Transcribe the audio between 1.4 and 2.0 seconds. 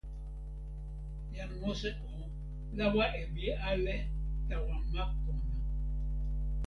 Mose